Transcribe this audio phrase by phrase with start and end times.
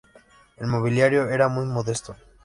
[0.57, 2.15] El mobiliario era muy modesto.